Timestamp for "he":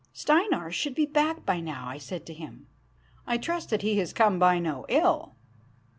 3.83-3.99